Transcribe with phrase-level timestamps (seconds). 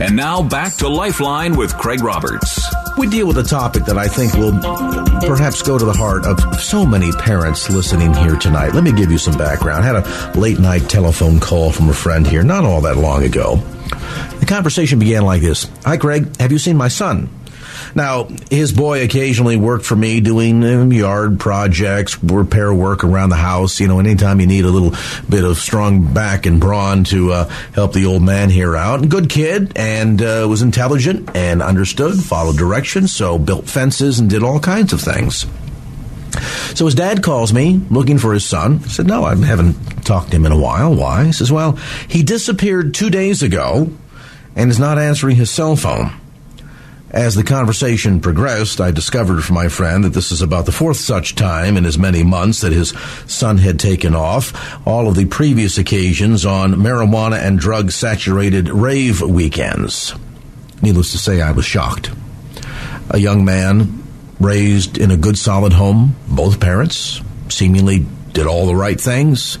[0.00, 2.64] And now back to Lifeline with Craig Roberts.
[2.96, 4.52] We deal with a topic that I think will
[5.26, 8.74] perhaps go to the heart of so many parents listening here tonight.
[8.74, 9.84] Let me give you some background.
[9.84, 13.24] I had a late night telephone call from a friend here not all that long
[13.24, 13.56] ago.
[14.38, 16.36] The conversation began like this Hi, Craig.
[16.36, 17.28] Have you seen my son?
[17.94, 23.80] Now, his boy occasionally worked for me doing yard projects, repair work around the house.
[23.80, 24.94] You know, anytime you need a little
[25.28, 29.08] bit of strong back and brawn to uh, help the old man here out.
[29.08, 34.42] Good kid and uh, was intelligent and understood, followed directions, so built fences and did
[34.42, 35.46] all kinds of things.
[36.74, 38.80] So his dad calls me looking for his son.
[38.84, 40.94] I said, No, I haven't talked to him in a while.
[40.94, 41.24] Why?
[41.24, 41.72] He says, Well,
[42.08, 43.90] he disappeared two days ago
[44.54, 46.12] and is not answering his cell phone.
[47.10, 50.98] As the conversation progressed, I discovered from my friend that this is about the fourth
[50.98, 52.90] such time in as many months that his
[53.26, 54.86] son had taken off.
[54.86, 60.14] All of the previous occasions on marijuana and drug saturated rave weekends.
[60.82, 62.10] Needless to say, I was shocked.
[63.08, 64.02] A young man
[64.38, 68.04] raised in a good solid home, both parents seemingly
[68.34, 69.58] did all the right things,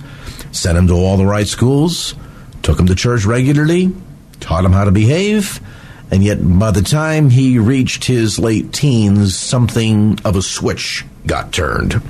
[0.52, 2.14] sent him to all the right schools,
[2.62, 3.90] took him to church regularly,
[4.38, 5.62] taught him how to behave
[6.10, 11.52] and yet, by the time he reached his late teens, something of a switch got
[11.52, 12.00] turned.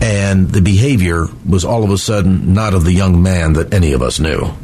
[0.00, 3.92] And the behavior was all of a sudden not of the young man that any
[3.92, 4.54] of us knew.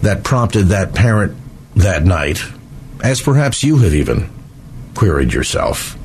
[0.00, 1.36] That prompted that parent
[1.74, 2.42] that night,
[3.04, 4.30] as perhaps you have even
[4.94, 5.98] queried yourself,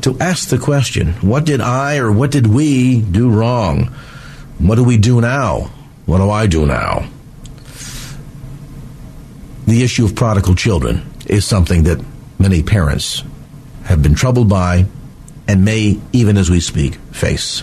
[0.00, 3.92] to ask the question what did I or what did we do wrong?
[4.58, 5.70] What do we do now?
[6.06, 7.08] What do I do now?
[9.66, 12.04] The issue of prodigal children is something that
[12.38, 13.22] many parents
[13.84, 14.86] have been troubled by
[15.48, 17.60] and may, even as we speak, face.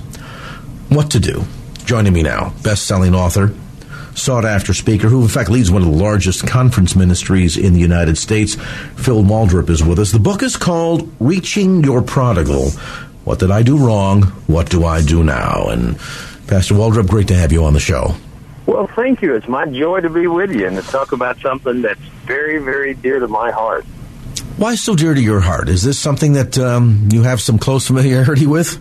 [0.89, 1.43] What to do?
[1.85, 3.53] Joining me now, best selling author,
[4.15, 7.79] sought after speaker, who in fact leads one of the largest conference ministries in the
[7.79, 8.55] United States.
[8.95, 10.11] Phil Waldrep is with us.
[10.11, 12.71] The book is called Reaching Your Prodigal.
[13.23, 14.23] What did I do wrong?
[14.47, 15.67] What do I do now?
[15.69, 15.97] And
[16.47, 18.15] Pastor Waldrep, great to have you on the show.
[18.69, 19.33] Well, thank you.
[19.33, 22.93] It's my joy to be with you and to talk about something that's very, very
[22.93, 23.83] dear to my heart.
[24.57, 25.69] Why so dear to your heart?
[25.69, 28.79] Is this something that um, you have some close familiarity with?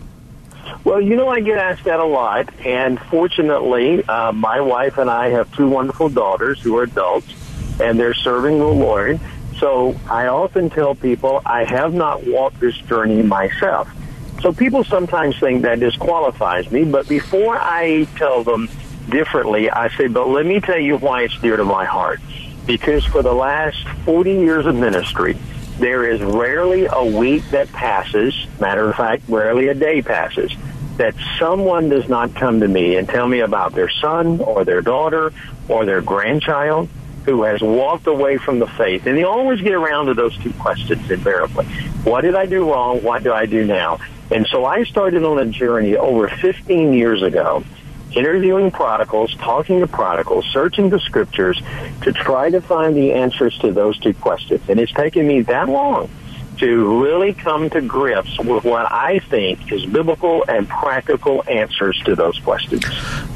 [0.85, 5.09] Well, you know, I get asked that a lot, and fortunately, uh, my wife and
[5.09, 7.33] I have two wonderful daughters who are adults,
[7.81, 9.19] and they're serving the Lord.
[9.59, 13.89] So I often tell people I have not walked this journey myself.
[14.43, 18.69] So people sometimes think that disqualifies me, but before I tell them
[19.11, 22.21] differently, I say, but let me tell you why it's dear to my heart.
[22.67, 25.37] Because for the last 40 years of ministry,
[25.79, 30.53] there is rarely a week that passes, matter of fact, rarely a day passes,
[30.97, 34.83] that someone does not come to me and tell me about their son or their
[34.83, 35.33] daughter
[35.69, 36.89] or their grandchild
[37.25, 39.07] who has walked away from the faith.
[39.07, 41.67] And they always get around to those two questions invariably.
[42.05, 43.03] What did I do wrong?
[43.03, 44.01] What do I do now?
[44.31, 47.65] And so I started on a journey over 15 years ago
[48.13, 51.61] interviewing prodigals, talking to prodigals, searching the scriptures
[52.03, 54.69] to try to find the answers to those two questions.
[54.69, 56.09] And it's taken me that long
[56.59, 62.15] to really come to grips with what I think is biblical and practical answers to
[62.15, 62.85] those questions.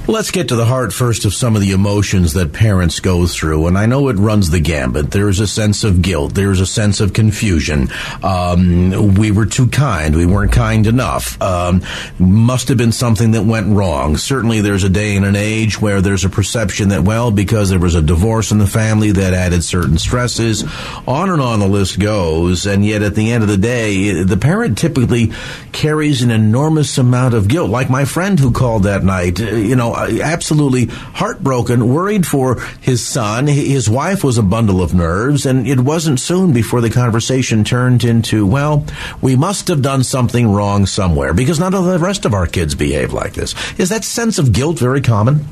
[0.08, 3.68] Let's get to the heart first of some of the emotions that parents go through.
[3.68, 5.12] And I know it runs the gambit.
[5.12, 6.34] There's a sense of guilt.
[6.34, 7.88] There's a sense of confusion.
[8.22, 10.16] Um, we were too kind.
[10.16, 11.40] We weren't kind enough.
[11.40, 11.82] Um,
[12.18, 14.16] must have been something that went wrong.
[14.16, 17.78] Certainly there's a day and an age where there's a perception that, well, because there
[17.78, 20.64] was a divorce in the family that added certain stresses.
[21.06, 22.66] On and on the list goes.
[22.66, 25.32] And yet at the end of the day, the parent typically
[25.70, 27.68] carries an enormous amount of guilt.
[27.68, 33.06] Like my friend who called that night, uh, you know, absolutely heartbroken, worried for his
[33.06, 33.46] son.
[33.48, 38.02] His wife was a bundle of nerves, and it wasn't soon before the conversation turned
[38.02, 38.86] into, well,
[39.20, 42.74] we must have done something wrong somewhere because none of the rest of our kids
[42.74, 43.54] behave like this.
[43.78, 45.44] Is that sense of guilt very common?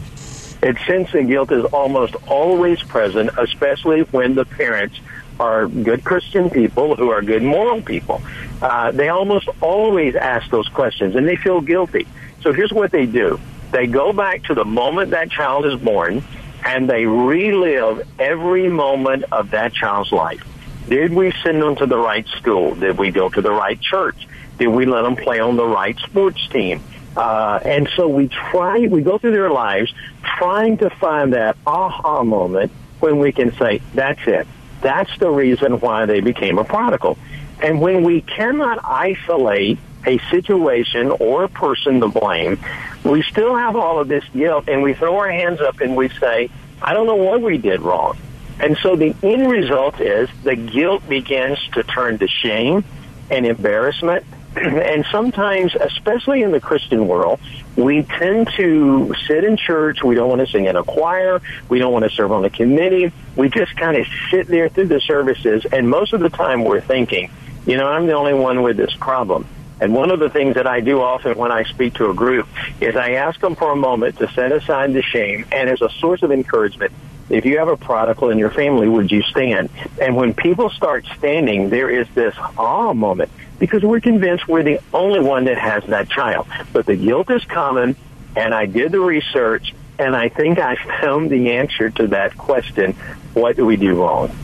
[0.62, 4.99] Its sense of guilt is almost always present, especially when the parents
[5.41, 8.21] are good Christian people who are good moral people.
[8.61, 12.07] Uh, they almost always ask those questions and they feel guilty.
[12.43, 13.41] So here's what they do.
[13.73, 16.23] They go back to the moment that child is born
[16.65, 20.45] and they relive every moment of that child's life.
[20.89, 22.75] Did we send them to the right school?
[22.75, 24.29] Did we go to the right church?
[24.59, 26.83] Did we let them play on the right sports team?
[27.17, 29.93] Uh, and so we try, we go through their lives
[30.39, 34.47] trying to find that aha moment when we can say, that's it.
[34.81, 37.19] That's the reason why they became a prodigal.
[37.62, 42.59] And when we cannot isolate a situation or a person to blame,
[43.05, 46.09] we still have all of this guilt and we throw our hands up and we
[46.09, 46.50] say,
[46.82, 48.17] I don't know what we did wrong.
[48.59, 52.85] And so the end result is the guilt begins to turn to shame
[53.31, 54.25] and embarrassment.
[54.56, 57.41] and sometimes, especially in the Christian world,
[57.76, 60.02] we tend to sit in church.
[60.02, 61.41] We don't want to sing in a choir.
[61.69, 63.12] We don't want to serve on a committee.
[63.37, 65.67] We just kind of sit there through the services.
[65.70, 67.31] And most of the time we're thinking,
[67.64, 69.47] you know, I'm the only one with this problem.
[69.81, 72.47] And one of the things that I do often when I speak to a group
[72.81, 75.88] is I ask them for a moment to set aside the shame and as a
[75.88, 76.93] source of encouragement,
[77.31, 79.70] if you have a prodigal in your family, would you stand?
[80.00, 83.31] And when people start standing, there is this awe moment
[83.61, 86.49] because we're convinced we're the only one that has that child.
[86.73, 87.95] But the guilt is common,
[88.35, 92.95] and I did the research, and I think I found the answer to that question,
[93.35, 94.37] what do we do wrong?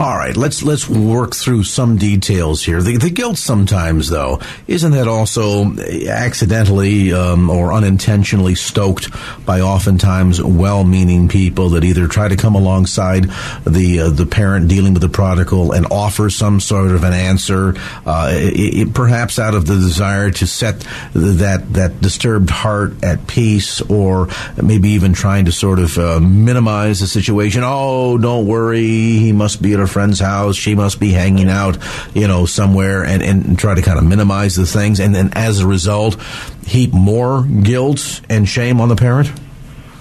[0.00, 2.80] All right, let's let's work through some details here.
[2.80, 5.72] The, the guilt sometimes, though, isn't that also
[6.08, 9.08] accidentally um, or unintentionally stoked
[9.44, 13.24] by oftentimes well-meaning people that either try to come alongside
[13.66, 17.74] the uh, the parent dealing with the prodigal and offer some sort of an answer,
[18.06, 20.78] uh, it, it, perhaps out of the desire to set
[21.12, 24.28] that that disturbed heart at peace, or
[24.62, 27.62] maybe even trying to sort of uh, minimize the situation.
[27.64, 30.56] Oh, don't worry, he must be at a friend's house.
[30.56, 31.78] She must be hanging out,
[32.14, 35.00] you know, somewhere and, and try to kind of minimize the things.
[35.00, 36.20] And then as a result,
[36.66, 39.32] heap more guilt and shame on the parent?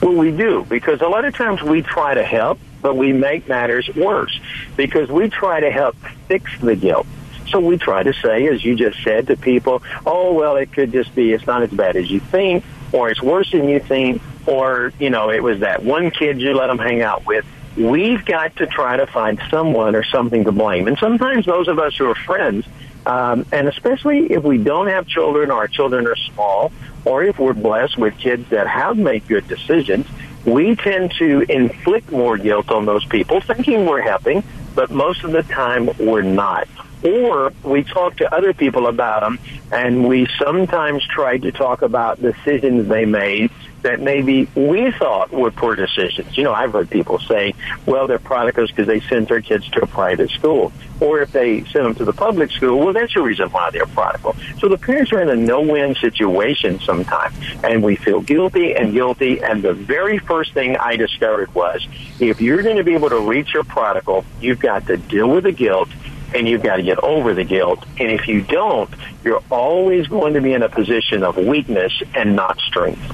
[0.01, 3.47] Well, we do because a lot of times we try to help, but we make
[3.47, 4.39] matters worse
[4.75, 5.95] because we try to help
[6.27, 7.07] fix the guilt.
[7.49, 10.91] So we try to say, as you just said to people, oh, well, it could
[10.91, 14.21] just be, it's not as bad as you think, or it's worse than you think,
[14.45, 17.45] or, you know, it was that one kid you let them hang out with
[17.77, 20.87] we've got to try to find someone or something to blame.
[20.87, 22.65] And sometimes those of us who are friends,
[23.05, 26.71] um, and especially if we don't have children our children are small,
[27.05, 30.07] or if we're blessed with kids that have made good decisions,
[30.45, 34.43] we tend to inflict more guilt on those people, thinking we're helping,
[34.75, 36.67] but most of the time we're not.
[37.03, 39.39] Or we talk to other people about them,
[39.71, 43.51] and we sometimes try to talk about decisions they made
[43.83, 46.35] that maybe we thought were poor decisions.
[46.35, 47.53] You know, I've heard people say,
[47.85, 50.73] well, they're prodigals because they sent their kids to a private school.
[50.99, 53.85] Or if they send them to the public school, well, that's the reason why they're
[53.85, 54.35] prodigal.
[54.59, 57.35] So the parents are in a no-win situation sometimes.
[57.63, 59.43] And we feel guilty and guilty.
[59.43, 61.87] And the very first thing I discovered was,
[62.19, 65.43] if you're going to be able to reach your prodigal, you've got to deal with
[65.43, 65.89] the guilt
[66.33, 67.83] and you've got to get over the guilt.
[67.99, 68.89] And if you don't,
[69.23, 73.13] you're always going to be in a position of weakness and not strength.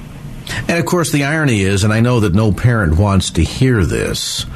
[0.68, 3.84] And of course, the irony is, and I know that no parent wants to hear
[3.84, 4.46] this,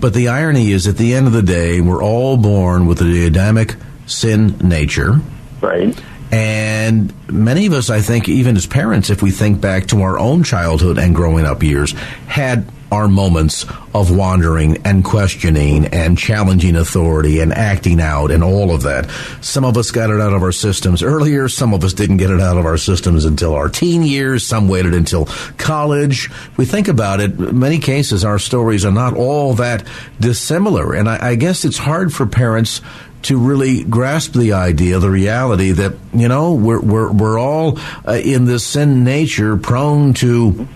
[0.00, 3.26] but the irony is at the end of the day, we're all born with the
[3.26, 3.76] Adamic
[4.06, 5.20] sin nature.
[5.60, 5.98] Right.
[6.30, 10.18] And many of us, I think, even as parents, if we think back to our
[10.18, 11.92] own childhood and growing up years,
[12.26, 18.72] had our moments of wandering and questioning and challenging authority and acting out and all
[18.72, 19.10] of that.
[19.40, 21.48] Some of us got it out of our systems earlier.
[21.48, 24.46] Some of us didn't get it out of our systems until our teen years.
[24.46, 25.26] Some waited until
[25.58, 26.30] college.
[26.56, 29.86] we think about it, many cases our stories are not all that
[30.20, 30.94] dissimilar.
[30.94, 32.80] And I, I guess it's hard for parents
[33.22, 38.12] to really grasp the idea, the reality that, you know, we're, we're, we're all uh,
[38.12, 40.68] in this sin nature prone to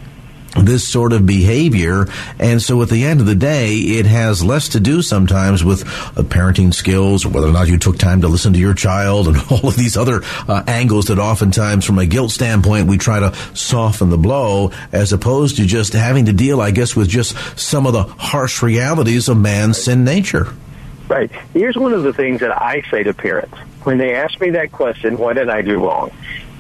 [0.67, 2.07] this sort of behavior.
[2.39, 5.83] And so at the end of the day, it has less to do sometimes with
[5.83, 9.29] uh, parenting skills or whether or not you took time to listen to your child
[9.29, 13.21] and all of these other uh, angles that oftentimes from a guilt standpoint, we try
[13.21, 17.37] to soften the blow as opposed to just having to deal, I guess, with just
[17.59, 20.49] some of the harsh realities of man's sin nature.
[21.09, 21.31] Right.
[21.53, 23.59] Here's one of the things that I say to parents.
[23.83, 26.13] When they ask me that question, what did I do wrong?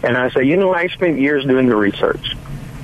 [0.02, 2.34] And I say, you know, I spent years doing the research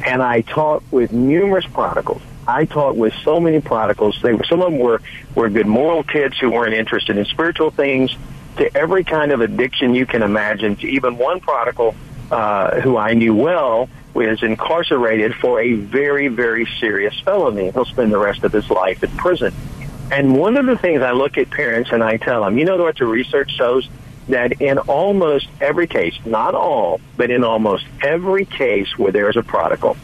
[0.07, 2.23] and I taught with numerous prodigals.
[2.47, 4.19] I taught with so many prodigals.
[4.23, 5.03] They were, some of them were,
[5.35, 8.17] were good moral kids who weren't interested in spiritual things,
[8.59, 11.95] to every kind of addiction you can imagine, to even one prodigal
[12.31, 17.71] uh, who I knew well was incarcerated for a very, very serious felony.
[17.73, 19.53] He'll spend the rest of his life in prison.
[20.11, 22.77] And one of the things I look at parents and I tell them, you know
[22.79, 23.89] what the research shows?
[24.29, 29.43] That in almost every case, not all, but in almost every case where there's a
[29.43, 29.97] prodigal,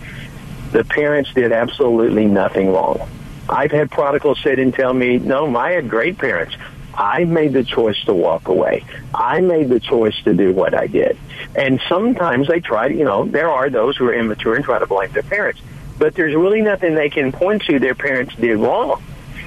[0.70, 3.08] the parents did absolutely nothing wrong.
[3.48, 6.54] I've had prodigals sit and tell me, no, I had great parents.
[6.94, 8.84] I made the choice to walk away.
[9.14, 11.16] I made the choice to do what I did.
[11.56, 14.78] And sometimes they try to, you know, there are those who are immature and try
[14.78, 15.60] to blame their parents.
[15.98, 19.02] But there's really nothing they can point to their parents did wrong.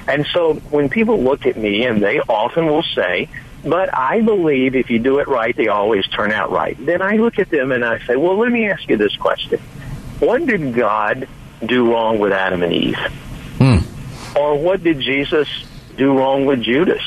[0.08, 3.28] And so when people look at me and they often will say,
[3.66, 6.76] but I believe if you do it right, they always turn out right.
[6.84, 9.58] Then I look at them and I say, well, let me ask you this question.
[10.20, 11.28] What did God
[11.64, 12.98] do wrong with Adam and Eve?
[13.58, 14.38] Hmm.
[14.38, 15.48] Or what did Jesus
[15.96, 17.02] do wrong with Judas?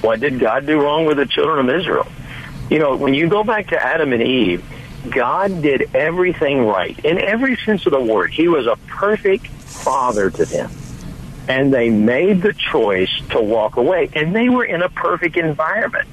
[0.00, 2.06] What did God do wrong with the children of Israel?
[2.70, 4.64] You know, when you go back to Adam and Eve,
[5.10, 8.32] God did everything right in every sense of the word.
[8.32, 10.70] He was a perfect father to them.
[11.50, 14.10] And they made the choice to walk away.
[14.14, 16.08] And they were in a perfect environment.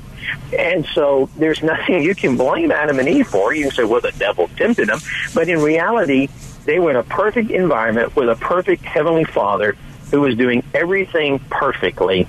[0.57, 3.53] And so there's nothing you can blame Adam and Eve for.
[3.53, 4.99] You can say, well, the devil tempted them.
[5.33, 6.27] But in reality,
[6.65, 9.77] they were in a perfect environment with a perfect heavenly father
[10.11, 12.27] who was doing everything perfectly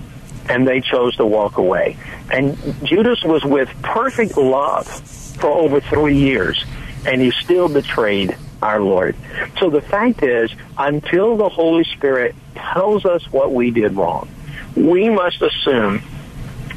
[0.48, 1.96] and they chose to walk away.
[2.30, 6.64] And Judas was with perfect love for over three years,
[7.06, 9.16] and he still betrayed our Lord.
[9.58, 14.28] So the fact is, until the Holy Spirit tells us what we did wrong,
[14.76, 16.02] we must assume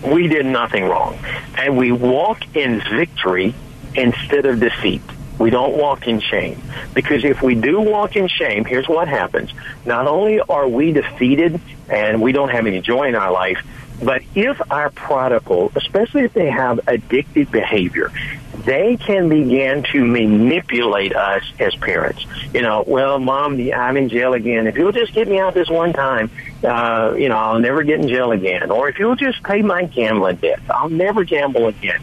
[0.04, 1.18] we did nothing wrong.
[1.58, 3.54] And we walk in victory
[3.96, 5.02] instead of defeat.
[5.40, 6.62] We don't walk in shame.
[6.94, 9.52] Because if we do walk in shame, here's what happens.
[9.86, 11.60] Not only are we defeated
[11.90, 13.66] and we don't have any joy in our life,
[14.02, 18.12] but if our prodigal, especially if they have addictive behavior,
[18.66, 22.26] they can begin to manipulate us as parents.
[22.54, 24.68] You know, well, mom, I'm in jail again.
[24.68, 26.30] If you'll just get me out this one time,
[26.64, 28.70] uh, you know, I'll never get in jail again.
[28.70, 32.02] Or if you'll just pay my gambling debt, I'll never gamble again.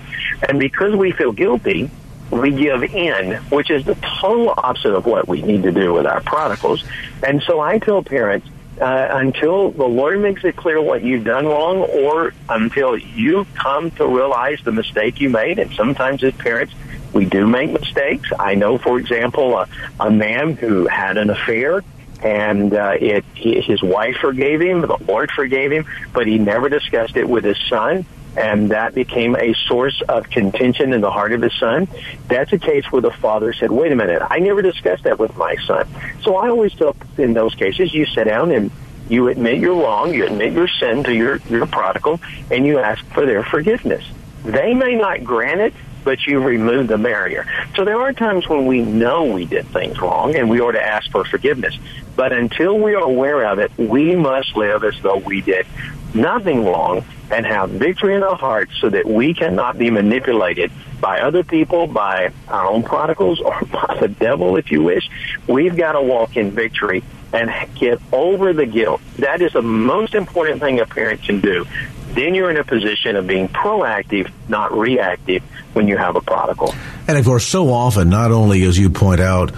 [0.49, 1.91] And because we feel guilty,
[2.31, 6.07] we give in, which is the total opposite of what we need to do with
[6.07, 6.85] our prodigals.
[7.27, 8.47] And so I tell parents,
[8.81, 13.91] uh, until the Lord makes it clear what you've done wrong or until you come
[13.93, 15.59] to realize the mistake you made.
[15.59, 16.75] And sometimes as parents,
[17.13, 18.31] we do make mistakes.
[18.39, 19.69] I know, for example, a,
[19.99, 21.83] a man who had an affair
[22.23, 27.17] and uh, it his wife forgave him, the Lord forgave him, but he never discussed
[27.17, 28.05] it with his son
[28.39, 31.89] and that became a source of contention in the heart of his son.
[32.29, 35.37] That's a case where the father said, wait a minute, I never discussed that with
[35.37, 35.89] my son.
[36.23, 38.71] So I always tell in those cases, you sit down and
[39.09, 43.05] you admit you're wrong, you admit your sin to your, your prodigal, and you ask
[43.07, 44.05] for their forgiveness.
[44.45, 47.45] They may not grant it, but you remove the barrier.
[47.75, 50.83] So there are times when we know we did things wrong and we ought to
[50.83, 51.77] ask for forgiveness.
[52.15, 55.67] But until we are aware of it, we must live as though we did
[56.15, 60.71] nothing wrong and have victory in our hearts so that we cannot be manipulated
[61.01, 65.09] by other people, by our own prodigals, or by the devil, if you wish.
[65.47, 69.01] We've got to walk in victory and get over the guilt.
[69.19, 71.67] That is the most important thing a parent can do.
[72.13, 75.43] Then you're in a position of being proactive, not reactive,
[75.75, 76.75] when you have a prodigal.
[77.07, 79.53] And of course, so often, not only as you point out,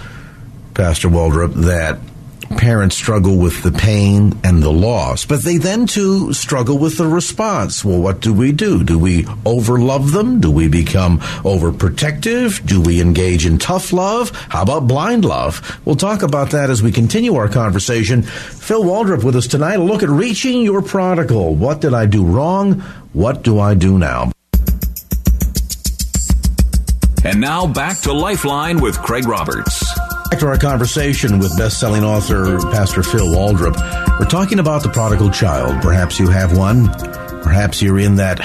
[0.73, 1.99] Pastor Waldrep, that
[2.51, 7.07] parents struggle with the pain and the loss, but they then too struggle with the
[7.07, 7.83] response.
[7.83, 8.83] Well, what do we do?
[8.83, 10.39] Do we overlove them?
[10.39, 12.65] Do we become overprotective?
[12.65, 14.29] Do we engage in tough love?
[14.49, 15.79] How about blind love?
[15.85, 18.21] We'll talk about that as we continue our conversation.
[18.21, 19.79] Phil Waldrep with us tonight.
[19.79, 21.55] A look at reaching your prodigal.
[21.55, 22.81] What did I do wrong?
[23.13, 24.31] What do I do now?
[27.23, 29.90] And now back to Lifeline with Craig Roberts.
[30.31, 33.75] Back to our conversation with best-selling author Pastor Phil Waldrep.
[34.17, 35.81] We're talking about the prodigal child.
[35.81, 36.87] Perhaps you have one.
[37.43, 38.39] Perhaps you're in that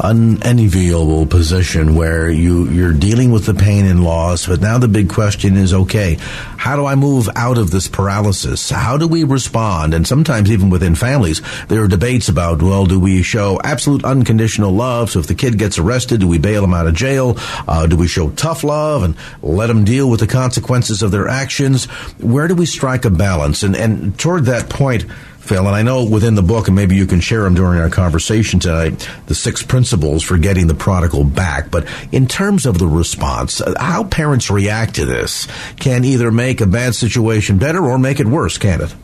[0.00, 5.08] unenviable position where you you're dealing with the pain and loss but now the big
[5.08, 6.16] question is okay
[6.56, 8.70] how do i move out of this paralysis?
[8.70, 9.94] How do we respond?
[9.94, 14.72] And sometimes even within families there are debates about well do we show absolute unconditional
[14.72, 15.10] love?
[15.10, 17.34] So if the kid gets arrested do we bail him out of jail?
[17.66, 21.28] Uh, do we show tough love and let them deal with the consequences of their
[21.28, 21.86] actions?
[22.20, 23.62] Where do we strike a balance?
[23.62, 25.04] And and toward that point
[25.42, 27.90] Phil, and I know within the book, and maybe you can share them during our
[27.90, 31.68] conversation tonight, the six principles for getting the prodigal back.
[31.68, 35.48] But in terms of the response, uh, how parents react to this
[35.80, 38.94] can either make a bad situation better or make it worse, can it?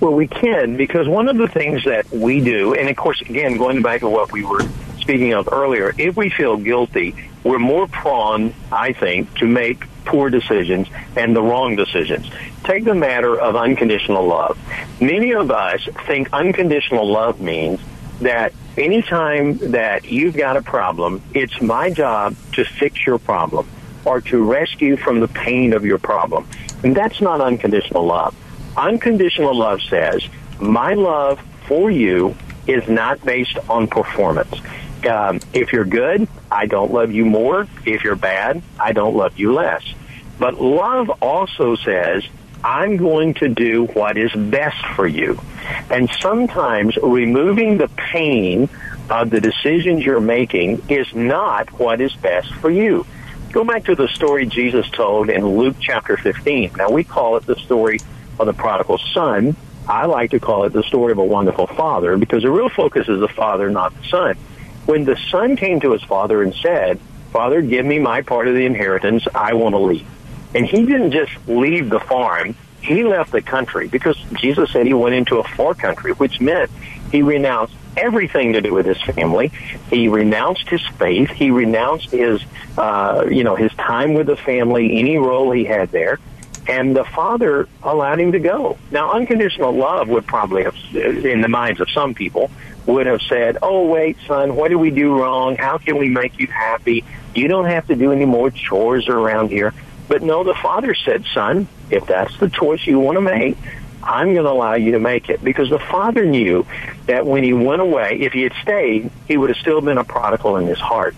[0.00, 3.58] Well, we can because one of the things that we do, and of course, again,
[3.58, 4.62] going back to what we were
[4.98, 10.30] speaking of earlier, if we feel guilty, we're more prone, I think, to make poor
[10.30, 12.28] decisions and the wrong decisions.
[12.64, 14.58] Take the matter of unconditional love.
[15.00, 17.78] Many of us think unconditional love means
[18.20, 23.68] that anytime that you've got a problem, it's my job to fix your problem
[24.04, 26.48] or to rescue from the pain of your problem.
[26.82, 28.34] And that's not unconditional love.
[28.76, 30.26] Unconditional love says,
[30.58, 32.34] my love for you
[32.66, 34.54] is not based on performance.
[35.06, 37.66] Um, if you're good, I don't love you more.
[37.84, 39.82] If you're bad, I don't love you less.
[40.38, 42.24] But love also says,
[42.64, 45.40] I'm going to do what is best for you.
[45.90, 48.68] And sometimes removing the pain
[49.10, 53.06] of the decisions you're making is not what is best for you.
[53.52, 56.72] Go back to the story Jesus told in Luke chapter 15.
[56.76, 57.98] Now we call it the story
[58.38, 59.56] of the prodigal son.
[59.88, 63.08] I like to call it the story of a wonderful father because the real focus
[63.08, 64.36] is the father, not the son.
[64.88, 66.98] When the son came to his father and said,
[67.30, 70.08] Father, give me my part of the inheritance, I want to leave.
[70.54, 74.94] And he didn't just leave the farm, he left the country because Jesus said he
[74.94, 76.70] went into a far country, which meant
[77.12, 79.48] he renounced everything to do with his family.
[79.90, 81.28] He renounced his faith.
[81.32, 82.40] He renounced his,
[82.78, 86.18] uh, you know, his time with the family, any role he had there.
[86.66, 88.78] And the father allowed him to go.
[88.90, 92.50] Now, unconditional love would probably have, in the minds of some people,
[92.86, 95.56] would have said, "Oh, wait, son, what did we do wrong?
[95.56, 97.04] How can we make you happy?
[97.34, 99.74] You don't have to do any more chores around here."
[100.08, 103.58] But no, the father said, son, if that's the choice you want to make,
[104.02, 105.44] I'm going to allow you to make it.
[105.44, 106.66] Because the father knew
[107.06, 110.04] that when he went away, if he had stayed, he would have still been a
[110.04, 111.14] prodigal in his heart.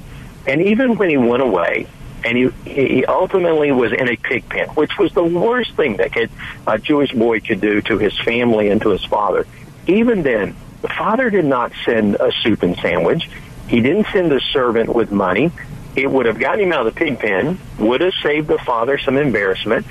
[0.47, 1.87] And even when he went away,
[2.25, 6.12] and he, he ultimately was in a pig pen, which was the worst thing that
[6.12, 6.31] could,
[6.67, 9.47] a Jewish boy could do to his family and to his father.
[9.87, 13.28] Even then, the father did not send a soup and sandwich.
[13.68, 15.52] He didn't send a servant with money
[15.96, 18.99] it would have gotten him out of the pig pen, would have saved the father
[18.99, 19.87] some embarrassment,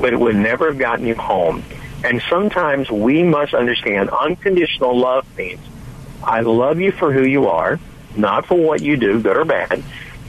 [0.00, 1.62] but it would never have gotten him home.
[2.02, 5.60] And sometimes we must understand unconditional love means
[6.22, 7.78] I love you for who you are,
[8.16, 9.82] not for what you do, good or bad,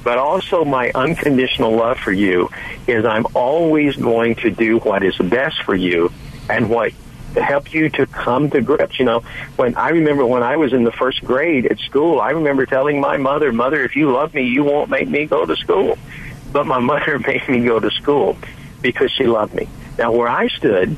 [0.03, 2.49] but also my unconditional love for you
[2.85, 6.11] is I'm always going to do what is best for you
[6.49, 6.93] and what
[7.41, 8.99] help you to come to grips.
[8.99, 9.23] You know,
[9.55, 12.99] when I remember when I was in the first grade at school, I remember telling
[12.99, 15.97] my mother, "Mother, if you love me, you won't make me go to school."
[16.51, 18.37] But my mother made me go to school
[18.81, 19.67] because she loved me.
[19.97, 20.95] Now, where I stood,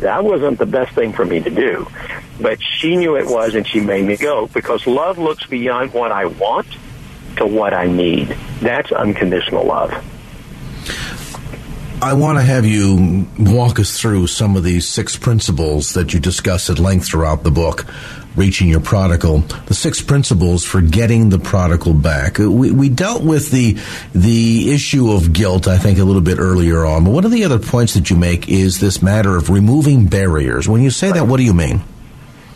[0.00, 1.86] that wasn't the best thing for me to do,
[2.40, 6.12] but she knew it was, and she made me go because love looks beyond what
[6.12, 6.66] I want
[7.36, 8.36] to what I need.
[8.60, 9.92] That's unconditional love.
[12.04, 16.20] I want to have you walk us through some of these six principles that you
[16.20, 17.86] discuss at length throughout the book,
[18.36, 19.38] Reaching Your Prodigal.
[19.38, 22.36] The six principles for getting the prodigal back.
[22.36, 23.78] We, we dealt with the,
[24.14, 27.04] the issue of guilt, I think, a little bit earlier on.
[27.04, 30.68] But one of the other points that you make is this matter of removing barriers.
[30.68, 31.78] When you say that, what do you mean?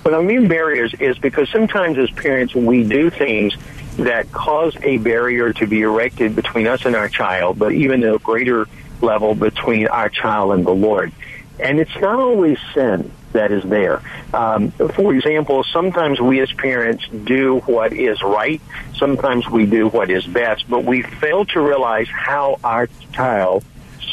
[0.03, 3.57] What I mean barriers is because sometimes as parents, we do things
[3.97, 8.19] that cause a barrier to be erected between us and our child, but even a
[8.19, 8.69] greater
[9.03, 11.13] level between our child and the Lord.
[11.61, 14.01] And it's not always sin that is there.
[14.33, 18.61] Um, for example, sometimes we as parents do what is right.
[18.97, 23.65] Sometimes we do what is best, but we fail to realize how our child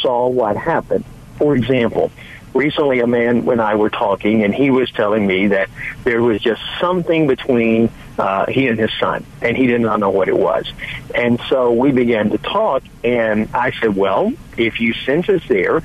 [0.02, 1.06] saw what happened.
[1.38, 2.12] For example,
[2.54, 5.70] recently a man and I were talking and he was telling me that
[6.04, 10.10] there was just something between uh, he and his son and he did not know
[10.10, 10.72] what it was.
[11.14, 15.82] And so we began to talk and I said, well, if you sense it's there,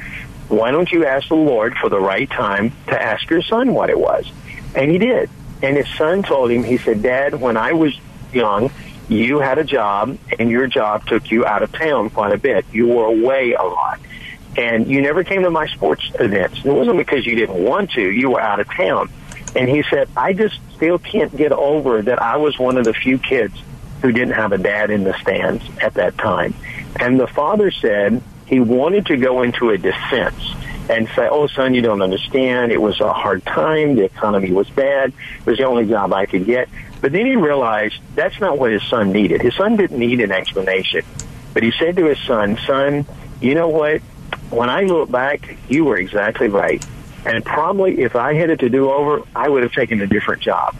[0.49, 3.91] why don't you ask the Lord for the right time to ask your son what
[3.91, 4.31] it was?
[4.75, 5.31] And he did.
[5.63, 7.99] And his son told him, he said, Dad, when I was
[8.33, 8.71] young,
[9.09, 12.65] you had a job and your job took you out of town quite a bit.
[12.73, 14.01] You were away a lot
[14.57, 16.65] and you never came to my sports events.
[16.65, 19.11] It wasn't because you didn't want to; you were out of town.
[19.57, 22.95] And he said, "I just still can't get over that I was one of the
[22.95, 23.55] few kids
[24.03, 26.55] who didn't have a dad in the stands at that time."
[26.99, 30.55] And the father said he wanted to go into a defense
[30.89, 32.73] and say, "Oh, son, you don't understand.
[32.73, 33.97] It was a hard time.
[33.97, 35.13] The economy was bad.
[35.41, 36.69] It was the only job I could get."
[37.01, 39.41] But then he realized that's not what his son needed.
[39.41, 41.03] His son didn't need an explanation.
[41.55, 43.07] But he said to his son, "Son,
[43.41, 44.03] you know what?
[44.51, 46.85] when I look back, you were exactly right.
[47.27, 50.43] And probably if I had it to do over, I would have taken a different
[50.43, 50.75] job.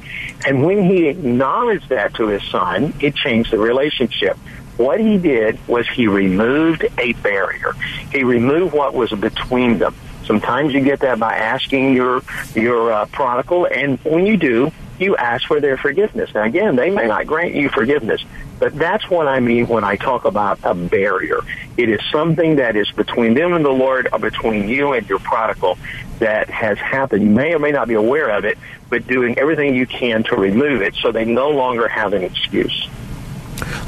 [0.47, 4.37] And when he acknowledged that to his son, it changed the relationship.
[4.77, 7.73] What he did was he removed a barrier.
[8.13, 9.95] He removed what was between them.
[10.25, 12.23] Sometimes you get that by asking your
[12.55, 16.33] your uh, prodigal, and when you do, you ask for their forgiveness.
[16.35, 18.23] Now, again, they may not grant you forgiveness,
[18.59, 21.41] but that's what I mean when I talk about a barrier.
[21.77, 25.19] It is something that is between them and the Lord or between you and your
[25.19, 25.79] prodigal
[26.21, 27.23] that has happened.
[27.23, 28.57] You may or may not be aware of it,
[28.89, 32.89] but doing everything you can to remove it so they no longer have an excuse.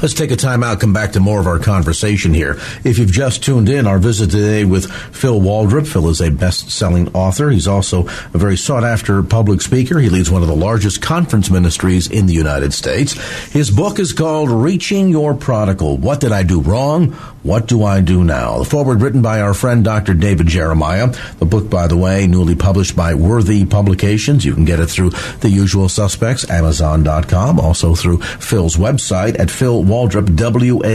[0.01, 2.59] Let's take a time out, come back to more of our conversation here.
[2.83, 5.87] If you've just tuned in, our visit today with Phil Waldrep.
[5.87, 7.49] Phil is a best selling author.
[7.49, 9.99] He's also a very sought after public speaker.
[9.99, 13.13] He leads one of the largest conference ministries in the United States.
[13.51, 17.15] His book is called Reaching Your Prodigal What Did I Do Wrong?
[17.43, 18.59] What Do I Do Now?
[18.59, 20.13] The foreword written by our friend Dr.
[20.13, 21.13] David Jeremiah.
[21.39, 24.45] The book, by the way, newly published by Worthy Publications.
[24.45, 25.09] You can get it through
[25.41, 30.93] the usual suspects, Amazon.com, also through Phil's website at Phil Waldrep, W-A-L-D-R-E-P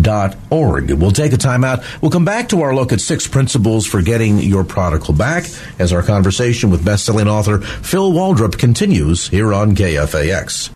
[0.00, 0.92] dot org.
[0.92, 1.82] We'll take a time out.
[2.00, 5.46] We'll come back to our look at six principles for getting your prodigal back
[5.80, 10.75] as our conversation with best-selling author Phil Waldrep continues here on KFAX.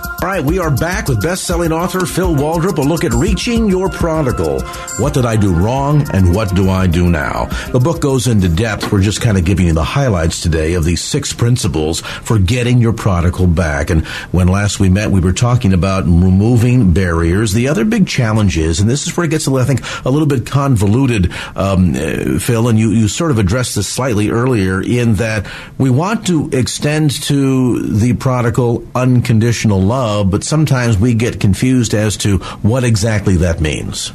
[0.23, 2.77] All right, we are back with best-selling author Phil Waldrep.
[2.77, 4.61] A look at reaching your prodigal.
[4.99, 7.45] What did I do wrong, and what do I do now?
[7.71, 8.91] The book goes into depth.
[8.91, 12.77] We're just kind of giving you the highlights today of these six principles for getting
[12.77, 13.89] your prodigal back.
[13.89, 17.53] And when last we met, we were talking about removing barriers.
[17.53, 20.27] The other big challenge is, and this is where it gets, I think, a little
[20.27, 22.67] bit convoluted, um, uh, Phil.
[22.67, 25.47] And you you sort of addressed this slightly earlier in that
[25.79, 32.17] we want to extend to the prodigal unconditional love but sometimes we get confused as
[32.17, 34.13] to what exactly that means.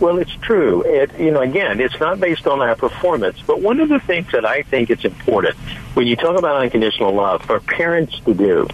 [0.00, 0.82] Well, it's true.
[0.82, 3.40] It, you know, again, it's not based on our performance.
[3.46, 5.56] But one of the things that I think it's important
[5.94, 8.68] when you talk about unconditional love for parents to do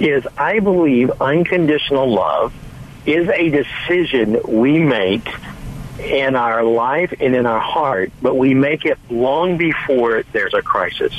[0.00, 2.54] is I believe unconditional love
[3.04, 5.28] is a decision we make
[5.98, 10.62] in our life and in our heart, but we make it long before there's a
[10.62, 11.12] crisis.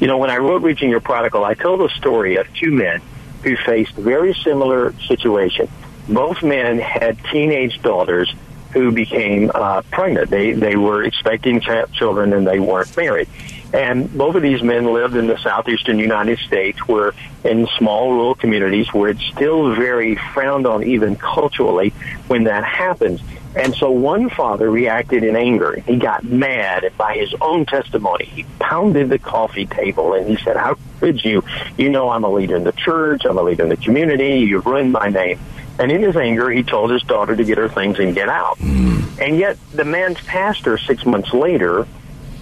[0.00, 3.02] You know, when I wrote Reaching Your Prodigal, I told a story of two men
[3.44, 5.68] who faced a very similar situation.
[6.08, 8.34] Both men had teenage daughters
[8.72, 10.30] who became uh, pregnant.
[10.30, 13.28] They they were expecting ch- children and they weren't married.
[13.72, 17.12] And both of these men lived in the southeastern United States, where
[17.44, 21.90] in small rural communities where it's still very frowned on, even culturally,
[22.28, 23.20] when that happens.
[23.56, 25.80] And so one father reacted in anger.
[25.86, 30.36] He got mad, and by his own testimony, he pounded the coffee table and he
[30.44, 31.44] said, "How could you?
[31.76, 33.24] You know, I'm a leader in the church.
[33.24, 34.38] I'm a leader in the community.
[34.40, 35.38] You've ruined my name."
[35.78, 38.58] And in his anger, he told his daughter to get her things and get out.
[38.58, 39.20] Mm.
[39.20, 41.86] And yet, the man's pastor, six months later,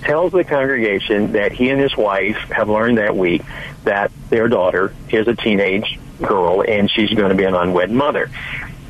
[0.03, 3.43] tells the congregation that he and his wife have learned that week
[3.85, 8.31] that their daughter is a teenage girl and she's going to be an unwed mother.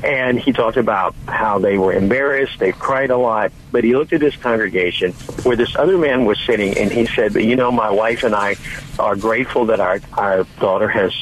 [0.03, 4.11] And he talked about how they were embarrassed, they cried a lot, but he looked
[4.11, 5.13] at his congregation
[5.43, 8.35] where this other man was sitting and he said, But you know, my wife and
[8.35, 8.57] I
[8.99, 11.13] are grateful that our, our daughter has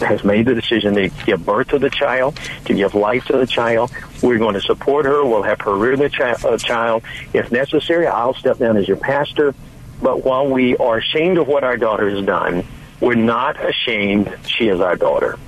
[0.00, 3.46] has made the decision to give birth to the child, to give life to the
[3.46, 3.90] child.
[4.22, 5.24] We're going to support her.
[5.24, 7.02] We'll have her rear the chi- uh, child.
[7.32, 9.54] If necessary, I'll step down as your pastor.
[10.00, 12.64] But while we are ashamed of what our daughter has done,
[13.00, 15.38] we're not ashamed she is our daughter.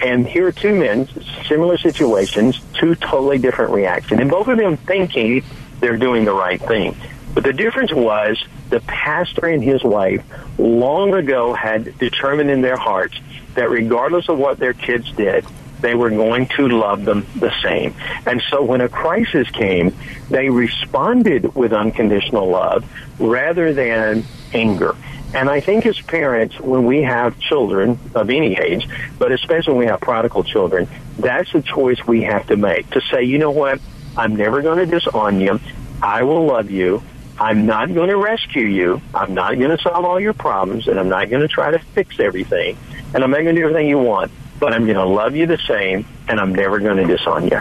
[0.00, 1.08] And here are two men,
[1.48, 4.20] similar situations, two totally different reactions.
[4.20, 5.42] And both of them thinking
[5.80, 6.96] they're doing the right thing.
[7.34, 10.24] But the difference was the pastor and his wife
[10.58, 13.14] long ago had determined in their hearts
[13.54, 15.44] that regardless of what their kids did,
[15.80, 17.94] they were going to love them the same.
[18.26, 19.94] And so when a crisis came,
[20.30, 24.96] they responded with unconditional love rather than anger.
[25.36, 29.80] And I think as parents, when we have children of any age, but especially when
[29.80, 33.50] we have prodigal children, that's a choice we have to make to say, you know
[33.50, 33.78] what?
[34.16, 35.60] I'm never going to disown you.
[36.02, 37.02] I will love you.
[37.38, 39.02] I'm not going to rescue you.
[39.14, 41.78] I'm not going to solve all your problems, and I'm not going to try to
[41.78, 42.78] fix everything,
[43.12, 44.32] and I'm not going to do everything you want.
[44.58, 47.60] But I'm going to love you the same, and I'm never going to disown you.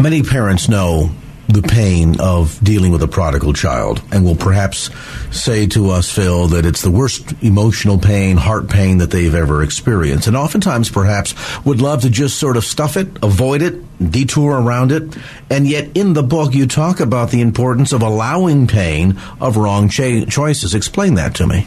[0.00, 1.10] Many parents know
[1.48, 4.90] the pain of dealing with a prodigal child and will perhaps
[5.30, 9.62] say to us, Phil, that it's the worst emotional pain, heart pain that they've ever
[9.62, 10.28] experienced.
[10.28, 11.34] And oftentimes perhaps
[11.64, 15.16] would love to just sort of stuff it, avoid it, detour around it.
[15.50, 19.88] And yet in the book, you talk about the importance of allowing pain of wrong
[19.88, 20.74] cha- choices.
[20.74, 21.66] Explain that to me.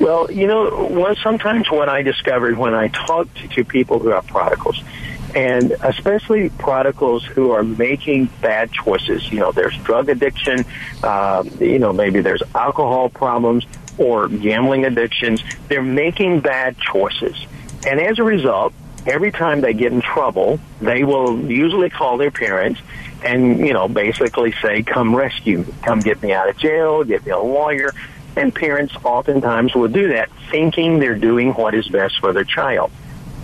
[0.00, 4.80] Well, you know, sometimes what I discovered when I talked to people who are prodigals,
[5.34, 9.30] and especially prodigals who are making bad choices.
[9.30, 10.64] You know, there's drug addiction,
[11.02, 13.66] uh, you know, maybe there's alcohol problems
[13.98, 15.42] or gambling addictions.
[15.68, 17.46] They're making bad choices.
[17.86, 18.72] And as a result,
[19.06, 22.80] every time they get in trouble, they will usually call their parents
[23.24, 27.24] and, you know, basically say, come rescue me, come get me out of jail, get
[27.26, 27.92] me a lawyer.
[28.36, 32.92] And parents oftentimes will do that thinking they're doing what is best for their child.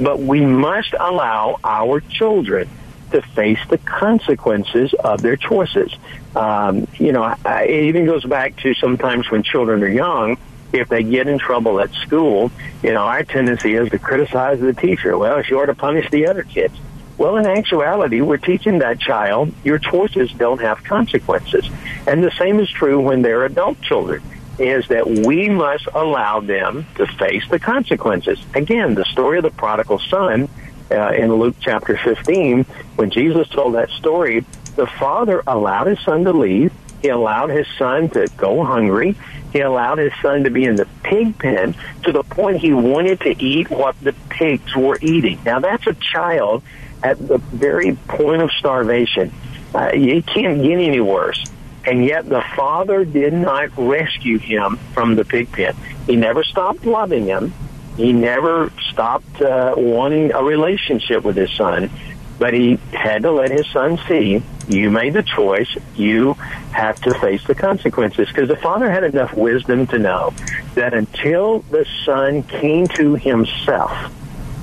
[0.00, 2.68] But we must allow our children
[3.12, 5.94] to face the consequences of their choices.
[6.35, 10.37] Um, you know, I, it even goes back to sometimes when children are young,
[10.72, 12.50] if they get in trouble at school,
[12.83, 15.16] you know, our tendency is to criticize the teacher.
[15.16, 16.74] Well, she ought to punish the other kids.
[17.16, 21.68] Well, in actuality, we're teaching that child your choices don't have consequences.
[22.09, 24.20] And the same is true when they're adult children,
[24.58, 28.38] is that we must allow them to face the consequences.
[28.54, 30.48] Again, the story of the prodigal son
[30.90, 32.64] uh, in Luke chapter 15,
[32.96, 34.44] when Jesus told that story,
[34.76, 36.72] the father allowed his son to leave.
[37.02, 39.16] He allowed his son to go hungry.
[39.52, 43.20] He allowed his son to be in the pig pen to the point he wanted
[43.20, 45.38] to eat what the pigs were eating.
[45.44, 46.62] Now that's a child
[47.02, 49.32] at the very point of starvation.
[49.74, 51.44] Uh, it can't get any worse.
[51.86, 55.76] And yet the father did not rescue him from the pig pen.
[56.06, 57.52] He never stopped loving him.
[57.96, 61.90] He never stopped uh, wanting a relationship with his son,
[62.38, 65.76] but he had to let his son see you made the choice.
[65.94, 66.34] You
[66.72, 68.28] have to face the consequences.
[68.28, 70.32] Because the father had enough wisdom to know
[70.74, 74.12] that until the son came to himself,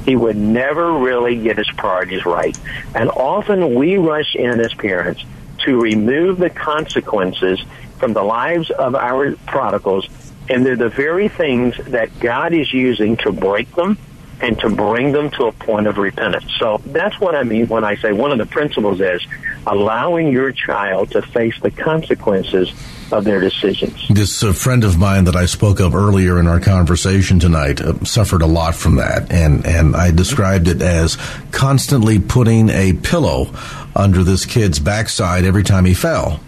[0.05, 2.57] he would never really get his priorities right.
[2.95, 5.23] And often we rush in as parents
[5.65, 7.61] to remove the consequences
[7.97, 10.07] from the lives of our prodigals
[10.49, 13.97] and they're the very things that God is using to break them
[14.41, 16.45] and to bring them to a point of repentance.
[16.57, 19.25] So that's what I mean when I say one of the principles is
[19.67, 22.73] allowing your child to face the consequences
[23.11, 24.07] of their decisions.
[24.09, 28.03] This uh, friend of mine that I spoke of earlier in our conversation tonight uh,
[28.03, 31.17] suffered a lot from that, and and I described it as
[31.51, 33.53] constantly putting a pillow
[33.95, 36.39] under this kid's backside every time he fell.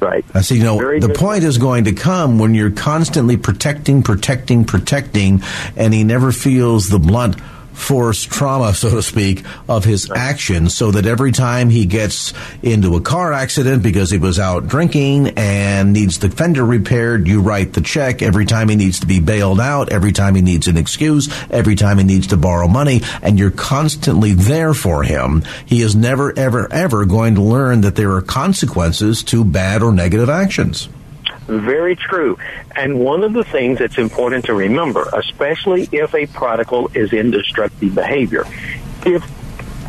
[0.00, 0.24] Right.
[0.34, 0.58] I see.
[0.58, 5.42] You know, Very the point is going to come when you're constantly protecting, protecting, protecting,
[5.74, 7.36] and he never feels the blunt
[7.76, 12.96] force trauma, so to speak, of his actions so that every time he gets into
[12.96, 17.74] a car accident because he was out drinking and needs the fender repaired, you write
[17.74, 18.22] the check.
[18.22, 21.76] Every time he needs to be bailed out, every time he needs an excuse, every
[21.76, 26.36] time he needs to borrow money, and you're constantly there for him, he is never,
[26.36, 30.88] ever, ever going to learn that there are consequences to bad or negative actions.
[31.46, 32.38] Very true.
[32.74, 37.30] And one of the things that's important to remember, especially if a prodigal is in
[37.30, 38.44] destructive behavior,
[39.04, 39.24] if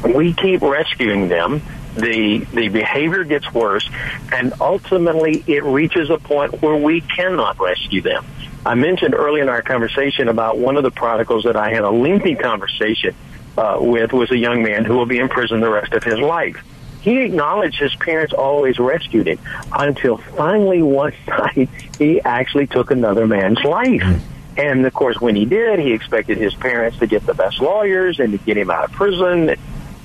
[0.03, 1.61] we keep rescuing them,
[1.95, 3.89] the the behavior gets worse,
[4.31, 8.23] and ultimately it reaches a point where we cannot rescue them.
[8.65, 11.89] I mentioned early in our conversation about one of the prodigals that I had a
[11.89, 13.15] lengthy conversation
[13.57, 16.19] uh, with was a young man who will be in prison the rest of his
[16.19, 16.63] life.
[17.01, 19.39] He acknowledged his parents always rescued him
[19.71, 24.01] until finally one night he actually took another man's life.
[24.01, 24.17] Hmm.
[24.57, 28.19] And of course, when he did, he expected his parents to get the best lawyers
[28.19, 29.55] and to get him out of prison.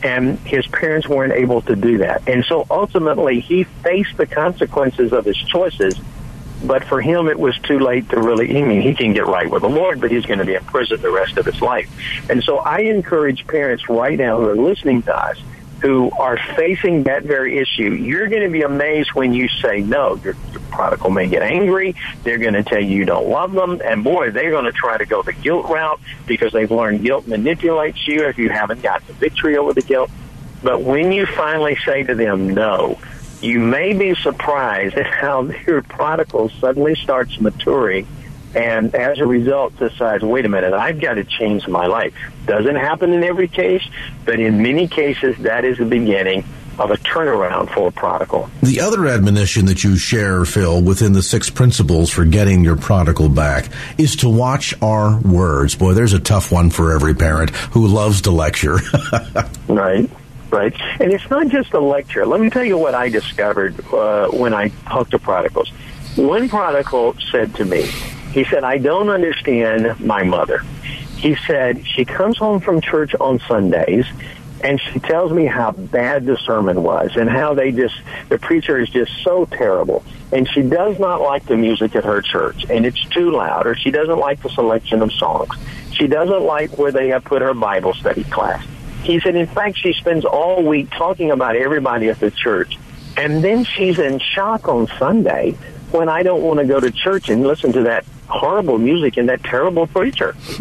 [0.02, 2.28] And his parents weren't able to do that.
[2.28, 5.98] And so ultimately, he faced the consequences of his choices.
[6.64, 9.50] But for him, it was too late to really, I mean, he can get right
[9.50, 11.88] with the Lord, but he's going to be in prison the rest of his life.
[12.28, 15.40] And so I encourage parents right now who are listening to us
[15.82, 20.14] who are facing that very issue, you're going to be amazed when you say no.
[20.14, 21.96] Your, your prodigal may get angry.
[22.22, 23.82] They're going to tell you you don't love them.
[23.84, 27.26] And boy, they're going to try to go the guilt route because they've learned guilt
[27.26, 30.08] manipulates you if you haven't got the victory over the guilt.
[30.62, 33.00] But when you finally say to them no,
[33.40, 38.06] you may be surprised at how your prodigal suddenly starts maturing
[38.54, 42.14] and as a result decides, wait a minute, I've got to change my life.
[42.46, 43.82] Doesn't happen in every case,
[44.24, 46.44] but in many cases, that is the beginning
[46.78, 48.50] of a turnaround for a prodigal.
[48.62, 53.28] The other admonition that you share, Phil, within the six principles for getting your prodigal
[53.28, 55.74] back is to watch our words.
[55.74, 58.78] Boy, there's a tough one for every parent who loves to lecture.
[59.68, 60.08] right.
[60.50, 60.74] Right.
[61.00, 62.26] And it's not just a lecture.
[62.26, 65.70] Let me tell you what I discovered uh, when I talked to prodigals.
[66.16, 67.90] One prodigal said to me,
[68.32, 70.60] he said, I don't understand my mother.
[71.16, 74.06] He said, she comes home from church on Sundays
[74.64, 77.94] and she tells me how bad the sermon was and how they just,
[78.28, 80.04] the preacher is just so terrible.
[80.32, 83.74] And she does not like the music at her church and it's too loud or
[83.74, 85.52] she doesn't like the selection of songs.
[85.92, 88.66] She doesn't like where they have put her Bible study class.
[89.02, 92.78] He said, in fact, she spends all week talking about everybody at the church.
[93.16, 95.52] And then she's in shock on Sunday
[95.90, 99.28] when I don't want to go to church and listen to that horrible music and
[99.28, 100.34] that terrible preacher.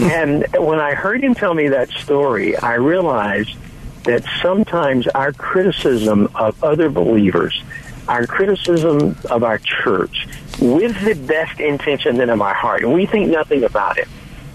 [0.00, 3.56] and when I heard him tell me that story, I realized
[4.04, 7.62] that sometimes our criticism of other believers,
[8.08, 10.26] our criticism of our church,
[10.60, 14.08] with the best intention in our heart, and we think nothing about it,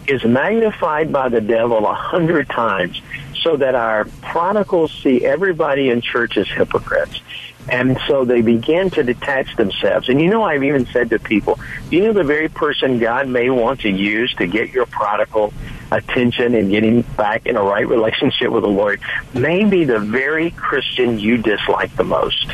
[0.07, 3.01] is magnified by the devil a hundred times
[3.41, 7.21] so that our prodigals see everybody in church as hypocrites.
[7.69, 10.09] And so they begin to detach themselves.
[10.09, 13.49] And you know, I've even said to people, you know, the very person God may
[13.49, 15.53] want to use to get your prodigal
[15.91, 18.99] attention and getting back in a right relationship with the Lord
[19.33, 22.53] may be the very Christian you dislike the most.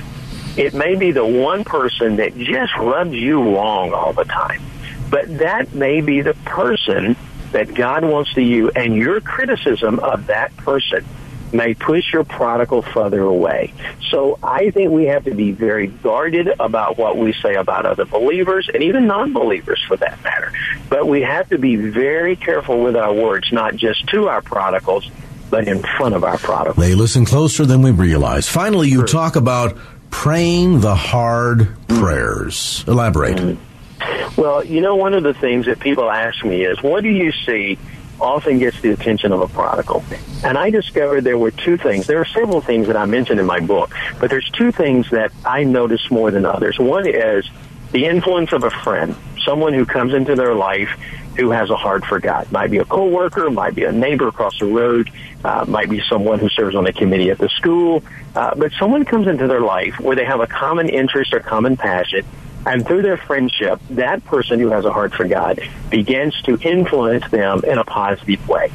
[0.58, 4.62] It may be the one person that just rubs you wrong all the time.
[5.10, 7.16] But that may be the person
[7.52, 11.04] that God wants to use, and your criticism of that person
[11.54, 13.74] may push your prodigal further away.
[14.10, 18.06] So I think we have to be very guarded about what we say about other
[18.06, 20.52] believers and even non-believers for that matter.
[20.90, 25.10] But we have to be very careful with our words, not just to our prodigals,
[25.50, 26.78] but in front of our prodigals.
[26.78, 28.48] They listen closer than we realize.
[28.48, 29.78] Finally, you talk about
[30.12, 32.84] praying the hard prayers.
[32.88, 33.38] Elaborate.
[33.38, 34.42] Mm-hmm.
[34.42, 37.32] Well, you know, one of the things that people ask me is, what do you
[37.46, 37.78] see
[38.22, 40.04] often gets the attention of a prodigal.
[40.44, 42.08] And I discovered there were two things.
[42.08, 45.32] There are several things that I mentioned in my book, but there's two things that
[45.46, 46.80] I notice more than others.
[46.80, 47.50] One is
[47.92, 50.90] the influence of a friend, someone who comes into their life
[51.38, 52.52] who has a heart for God.
[52.52, 55.10] Might be a coworker, might be a neighbor across the road,
[55.44, 58.04] uh, might be someone who serves on a committee at the school,
[58.36, 61.78] uh, but someone comes into their life where they have a common interest or common
[61.78, 62.26] passion
[62.66, 67.30] and through their friendship, that person who has a heart for God begins to influence
[67.32, 68.72] them in a positive way.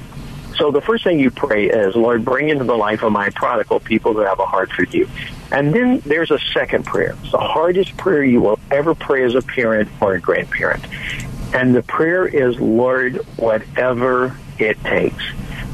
[0.56, 3.80] So the first thing you pray is, Lord, bring into the life of my prodigal
[3.80, 5.08] people who have a heart for you.
[5.50, 7.16] And then there's a second prayer.
[7.22, 10.84] It's the hardest prayer you will ever pray as a parent or a grandparent.
[11.54, 15.22] And the prayer is, Lord, whatever it takes.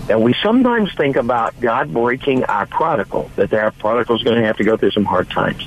[0.08, 4.46] And we sometimes think about God breaking our prodigal, that our prodigal is going to
[4.46, 5.66] have to go through some hard times.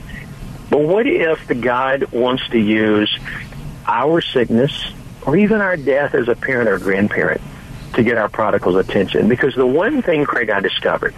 [0.74, 3.16] But what if the God wants to use
[3.86, 4.92] our sickness
[5.24, 7.42] or even our death as a parent or grandparent
[7.94, 9.30] to get our prodigal's attention?
[9.30, 11.14] Because the one thing, Craig, I discovered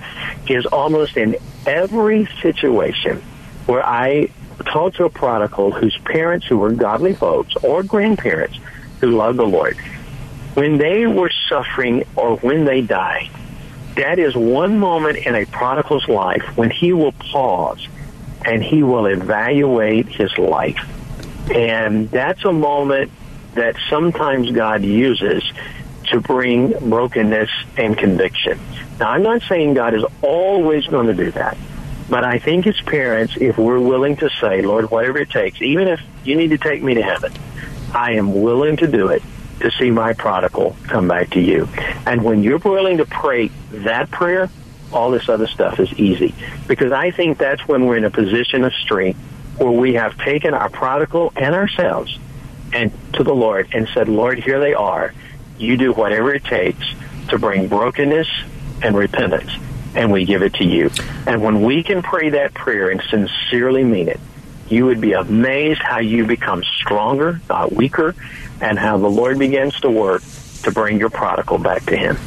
[0.50, 3.24] is almost in every situation
[3.66, 4.30] where I
[4.66, 8.60] talk to a prodigal whose parents who were godly folks or grandparents
[9.00, 9.78] who loved the Lord,
[10.56, 13.30] when they were suffering or when they died,
[13.96, 17.88] that is one moment in a prodigal's life when he will pause
[18.46, 20.80] and he will evaluate his life.
[21.50, 23.12] And that's a moment
[23.56, 25.44] that sometimes God uses
[26.06, 28.60] to bring brokenness and conviction.
[29.00, 31.58] Now, I'm not saying God is always going to do that,
[32.10, 35.88] but I think as parents, if we're willing to say, Lord, whatever it takes, even
[35.88, 37.34] if you need to take me to heaven,
[37.94, 39.24] I am willing to do it
[39.62, 41.68] to see my prodigal come back to you.
[42.06, 44.50] And when you're willing to pray that prayer,
[44.92, 46.34] all this other stuff is easy.
[46.68, 49.20] Because I think that's when we're in a position of strength
[49.58, 52.18] where we have taken our prodigal and ourselves
[52.74, 55.14] and to the Lord and said, Lord, here they are.
[55.58, 56.86] You do whatever it takes
[57.30, 58.28] to bring brokenness
[58.82, 59.52] and repentance,
[59.96, 60.92] and we give it to you.
[61.26, 64.20] And when we can pray that prayer and sincerely mean it,
[64.68, 68.16] you would be amazed how you become stronger, not weaker,
[68.60, 70.24] and how the Lord begins to work
[70.64, 72.18] to bring your prodigal back to Him.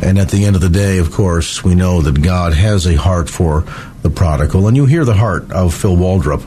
[0.00, 2.94] And at the end of the day, of course, we know that God has a
[2.94, 3.64] heart for
[4.02, 4.66] the prodigal.
[4.66, 6.42] And you hear the heart of Phil Waldrep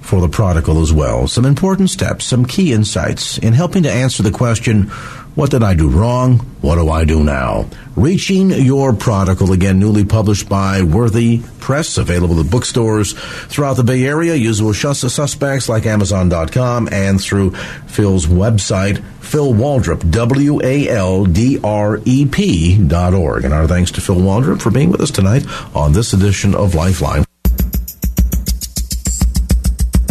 [0.00, 1.26] for the prodigal as well.
[1.26, 4.90] Some important steps, some key insights in helping to answer the question,
[5.36, 6.38] what did I do wrong?
[6.62, 7.68] What do I do now?
[7.94, 14.04] Reaching Your Prodigal, again, newly published by Worthy Press, available at bookstores throughout the Bay
[14.04, 17.50] Area, usual suspects like Amazon.com, and through
[17.86, 23.44] Phil's website, Phil Waldrep, W A L D R E P dot org.
[23.44, 25.44] And our thanks to Phil Waldrep for being with us tonight
[25.74, 27.24] on this edition of Lifeline.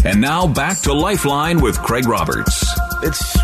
[0.05, 2.63] And now back to Lifeline with Craig Roberts.
[3.01, 3.35] It's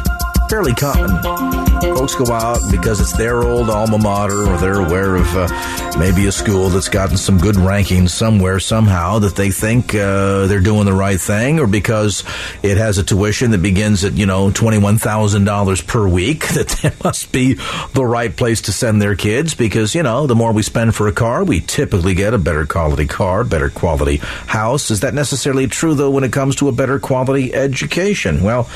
[0.48, 1.71] fairly common.
[1.82, 5.48] Folks go out because it's their old alma mater or they're aware of uh,
[5.98, 10.60] maybe a school that's gotten some good rankings somewhere somehow that they think uh, they're
[10.60, 12.24] doing the right thing or because
[12.62, 17.32] it has a tuition that begins at, you know, $21,000 per week that that must
[17.32, 17.54] be
[17.94, 21.08] the right place to send their kids because, you know, the more we spend for
[21.08, 24.92] a car, we typically get a better quality car, better quality house.
[24.92, 28.44] Is that necessarily true though when it comes to a better quality education?
[28.44, 28.70] Well,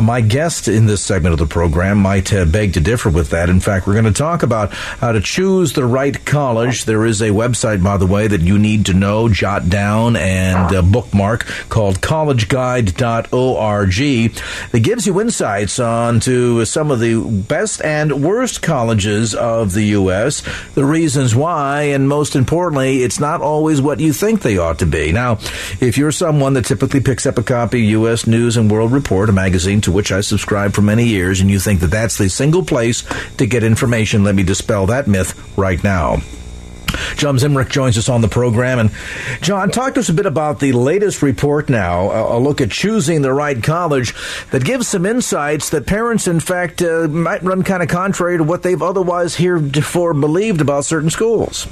[0.00, 3.30] my guest in this segment segment of the program might uh, beg to differ with
[3.30, 3.50] that.
[3.50, 6.59] In fact, we're going to talk about how to choose the right college.
[6.68, 10.74] There is a website, by the way, that you need to know, jot down, and
[10.74, 13.90] uh, bookmark called collegeguide.org
[14.72, 20.42] that gives you insights onto some of the best and worst colleges of the U.S.,
[20.74, 24.86] the reasons why, and most importantly, it's not always what you think they ought to
[24.86, 25.12] be.
[25.12, 25.38] Now,
[25.80, 28.26] if you're someone that typically picks up a copy of U.S.
[28.26, 31.58] News and World Report, a magazine to which I subscribe for many years and you
[31.58, 33.04] think that that's the single place
[33.36, 36.18] to get information, let me dispel that myth right now.
[37.16, 38.78] John Zmirak joins us on the program.
[38.78, 38.90] And
[39.40, 43.22] John, talk to us a bit about the latest report now, a look at choosing
[43.22, 44.14] the right college
[44.50, 48.44] that gives some insights that parents, in fact, uh, might run kind of contrary to
[48.44, 51.66] what they've otherwise heretofore believed about certain schools.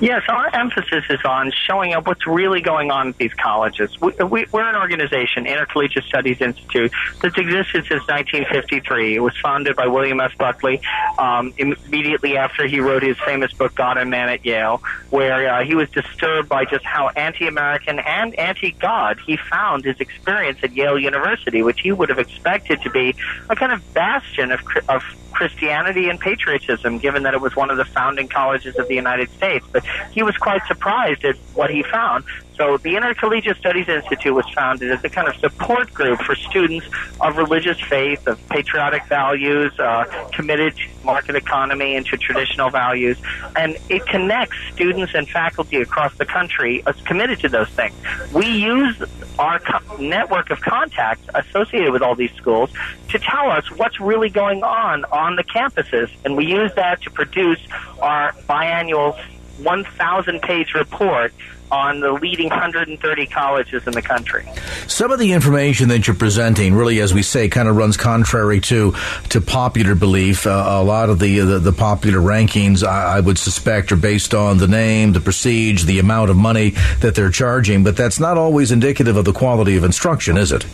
[0.00, 3.90] Yes, our emphasis is on showing up what's really going on at these colleges.
[4.00, 9.16] We, we, are an organization, Intercollegiate Studies Institute, that's existed since 1953.
[9.16, 10.30] It was founded by William S.
[10.38, 10.80] Buckley
[11.18, 14.80] um, immediately after he wrote his famous book, God and Man at Yale,
[15.10, 20.60] where uh, he was disturbed by just how anti-American and anti-God he found his experience
[20.62, 23.16] at Yale University, which he would have expected to be
[23.50, 25.02] a kind of bastion of, of
[25.38, 29.30] Christianity and patriotism, given that it was one of the founding colleges of the United
[29.36, 29.64] States.
[29.70, 32.24] But he was quite surprised at what he found.
[32.58, 36.86] So the Intercollegiate Studies Institute was founded as a kind of support group for students
[37.20, 43.16] of religious faith, of patriotic values, uh, committed to market economy and to traditional values.
[43.54, 47.94] And it connects students and faculty across the country as committed to those things.
[48.34, 49.00] We use
[49.38, 52.70] our co- network of contacts associated with all these schools
[53.10, 56.10] to tell us what's really going on on the campuses.
[56.24, 57.60] And we use that to produce
[58.00, 59.16] our biannual
[59.58, 61.32] 1,000 page report
[61.70, 64.48] on the leading 130 colleges in the country.
[64.86, 68.60] Some of the information that you're presenting, really, as we say, kind of runs contrary
[68.62, 68.94] to
[69.30, 70.46] to popular belief.
[70.46, 74.34] Uh, a lot of the, the, the popular rankings, I, I, would suspect, are based
[74.34, 77.84] on the name, the prestige, the amount of money that they're charging.
[77.84, 80.64] But that's not always indicative of the quality of instruction, is it?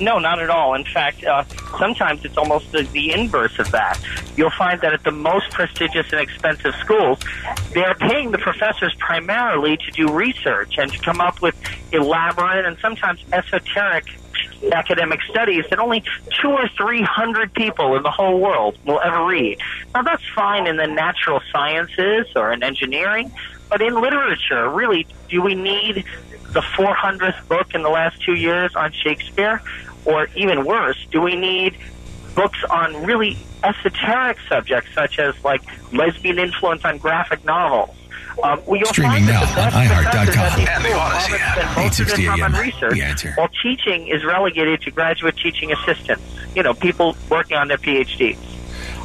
[0.00, 0.74] No, not at all.
[0.74, 1.44] In fact, uh,
[1.78, 4.00] sometimes it's almost the, the inverse of that.
[4.36, 7.18] You'll find that at the most prestigious and expensive schools,
[7.74, 11.54] they're paying the professors primarily to do research and to come up with
[11.92, 14.06] elaborate and sometimes esoteric
[14.72, 16.02] academic studies that only
[16.40, 19.58] two or three hundred people in the whole world will ever read.
[19.94, 23.32] Now that's fine in the natural sciences or in engineering,
[23.68, 26.04] but in literature, really, do we need
[26.52, 29.62] the 400th book in the last two years on Shakespeare?
[30.04, 31.76] Or even worse, do we need
[32.34, 37.96] books on really esoteric subjects such as like lesbian influence on graphic novels?
[38.42, 41.78] Um, well, Streaming now on iHeart.com and the Odyssey app.
[41.78, 42.54] 860 AM.
[42.54, 43.32] Research, the answer.
[43.34, 46.22] While teaching is relegated to graduate teaching assistants,
[46.54, 48.38] you know, people working on their PhDs.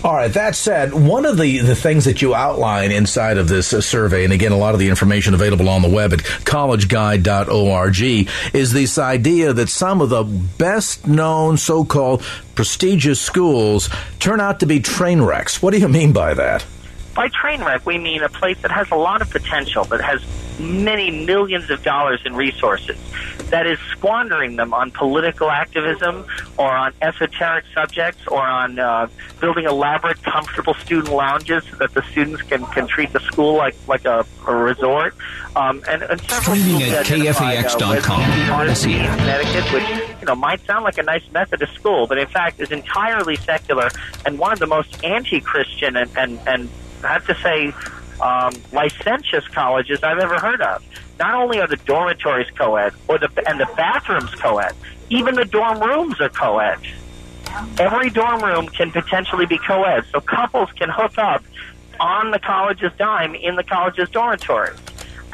[0.05, 0.31] All right.
[0.31, 4.23] That said, one of the, the things that you outline inside of this uh, survey,
[4.23, 8.99] and again, a lot of the information available on the web at collegeguide.org, is this
[8.99, 12.21] idea that some of the best known so called
[12.53, 13.89] prestigious schools
[14.19, 15.63] turn out to be train wrecks.
[15.63, 16.63] What do you mean by that?
[17.15, 20.23] By train wreck, we mean a place that has a lot of potential, but has
[20.59, 22.97] many millions of dollars in resources,
[23.49, 26.25] that is squandering them on political activism
[26.57, 29.07] or on esoteric subjects or on uh,
[29.39, 33.75] building elaborate, comfortable student lounges so that the students can, can treat the school like,
[33.87, 35.15] like a, a resort.
[35.55, 38.21] Um, and, and Streaming at KFAX.com.
[38.21, 38.73] Uh.
[38.75, 42.71] Connecticut, which you know might sound like a nice Methodist school, but in fact is
[42.71, 43.89] entirely secular
[44.25, 46.69] and one of the most anti-Christian and, and, and
[47.05, 47.73] I have to say,
[48.21, 50.83] um, licentious colleges I've ever heard of.
[51.19, 54.73] Not only are the dormitories co-ed, or the and the bathrooms co-ed,
[55.09, 56.79] even the dorm rooms are co-ed.
[57.77, 61.43] Every dorm room can potentially be co-ed, so couples can hook up
[61.99, 64.77] on the college's dime in the college's dormitories.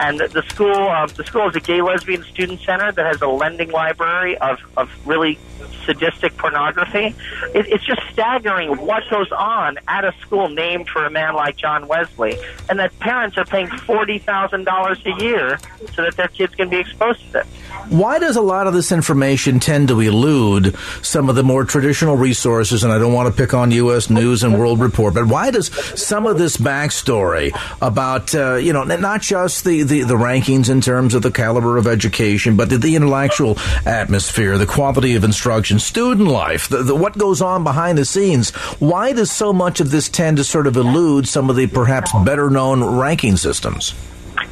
[0.02, 3.22] And the, the school, uh, the school is a gay lesbian student center that has
[3.22, 5.38] a lending library of, of really
[5.86, 7.16] sadistic pornography.
[7.54, 11.58] It, it's just staggering what goes on at a school named for a man like
[11.58, 12.36] John Wesley,
[12.70, 15.60] and that parents are paying forty thousand dollars a year
[15.94, 17.48] so that their kids can be exposed to this.
[17.90, 22.16] Why does a lot of this information tend to elude some of the more traditional
[22.16, 22.84] resources?
[22.84, 24.10] And I don't want to pick on U.S.
[24.10, 28.84] News and World Report, but why does some of this backstory about uh, you know
[28.84, 32.78] not just the, the, the rankings in terms of the caliber of education, but the,
[32.78, 37.98] the intellectual atmosphere, the quality of instruction, student life, the, the, what goes on behind
[37.98, 38.52] the scenes?
[38.80, 42.12] Why does so much of this tend to sort of elude some of the perhaps
[42.24, 43.94] better known ranking systems?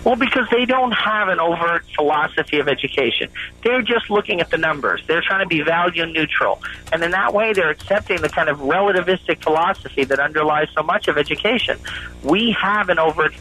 [0.03, 3.29] Well, because they don't have an overt philosophy of education.
[3.63, 5.03] They're just looking at the numbers.
[5.07, 6.61] They're trying to be value neutral.
[6.93, 11.07] And in that way, they're accepting the kind of relativistic philosophy that underlies so much
[11.09, 11.77] of education.
[12.23, 13.33] We have an overt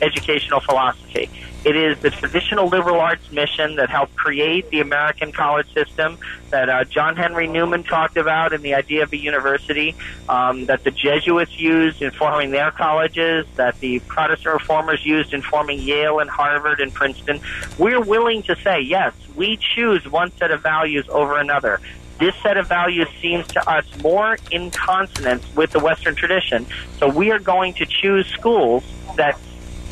[0.00, 1.30] educational philosophy.
[1.64, 6.18] It is the traditional liberal arts mission that helped create the American college system
[6.50, 9.94] that uh, John Henry Newman talked about in the idea of a university,
[10.28, 15.40] um, that the Jesuits used in forming their colleges, that the Protestant reformers used in
[15.40, 17.40] forming Yale and Harvard and Princeton.
[17.78, 21.80] We're willing to say, yes, we choose one set of values over another
[22.18, 26.64] this set of values seems to us more in consonance with the Western tradition.
[26.98, 28.84] So we are going to choose schools
[29.16, 29.38] that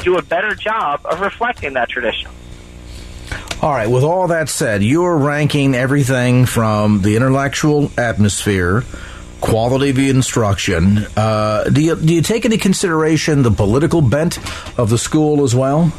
[0.03, 2.30] do a better job of reflecting that tradition.
[3.62, 8.82] All right, with all that said, you're ranking everything from the intellectual atmosphere,
[9.40, 11.07] quality of the instruction.
[11.16, 14.38] Uh, do, you, do you take into consideration the political bent
[14.78, 15.92] of the school as well?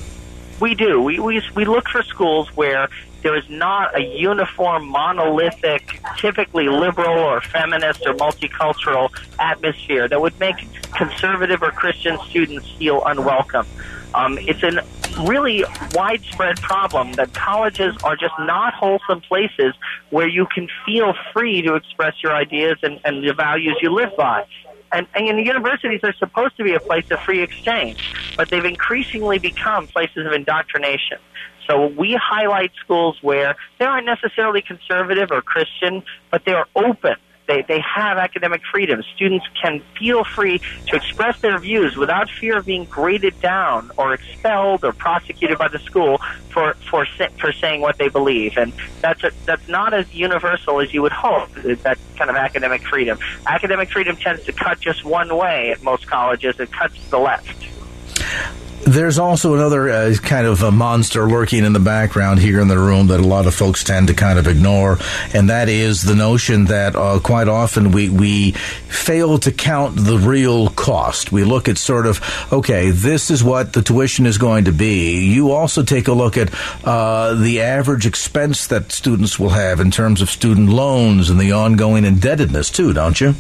[0.60, 1.02] We do.
[1.02, 2.90] We, we, we look for schools where
[3.22, 10.38] there is not a uniform, monolithic, typically liberal or feminist or multicultural atmosphere that would
[10.40, 10.56] make
[10.92, 13.66] conservative or Christian students feel unwelcome.
[14.14, 14.84] Um, it's a
[15.24, 19.74] really widespread problem that colleges are just not wholesome places
[20.10, 24.16] where you can feel free to express your ideas and, and the values you live
[24.18, 24.46] by.
[24.92, 28.64] And, and the universities are supposed to be a place of free exchange, but they've
[28.64, 31.18] increasingly become places of indoctrination.
[31.68, 37.16] So we highlight schools where they aren't necessarily conservative or Christian, but they are open
[37.48, 39.04] they, they have academic freedom.
[39.16, 44.14] Students can feel free to express their views without fear of being graded down or
[44.14, 46.20] expelled or prosecuted by the school
[46.50, 47.06] for, for,
[47.40, 48.58] for saying what they believe.
[48.58, 52.82] And that's, a, that's not as universal as you would hope, that kind of academic
[52.84, 53.20] freedom.
[53.46, 56.60] Academic freedom tends to cut just one way at most colleges.
[56.60, 57.68] It cuts the left.
[58.86, 62.78] There's also another uh, kind of a monster lurking in the background here in the
[62.78, 64.98] room that a lot of folks tend to kind of ignore,
[65.34, 70.18] and that is the notion that uh, quite often we we fail to count the
[70.18, 71.32] real cost.
[71.32, 72.20] We look at sort of
[72.52, 75.28] okay, this is what the tuition is going to be.
[75.28, 76.54] You also take a look at
[76.84, 81.54] uh, the average expense that students will have in terms of student loans and the
[81.54, 83.34] ongoing indebtedness too, don't you?